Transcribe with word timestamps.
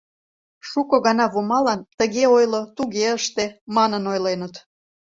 Шуко 0.69 0.95
гана 1.05 1.25
Вомалан 1.33 1.79
«тыге 1.99 2.25
ойло, 2.37 2.61
туге 2.75 3.05
ыште» 3.17 3.45
манын 3.75 4.03
ойленыт. 4.11 4.55